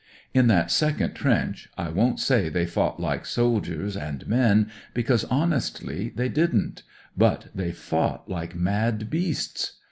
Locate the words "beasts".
9.11-9.73